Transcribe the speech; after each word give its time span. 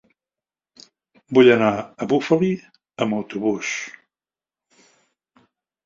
Vull 1.39 1.51
anar 1.57 1.67
a 1.77 2.09
Bufali 2.15 2.51
amb 3.07 3.21
autobús. 3.21 3.79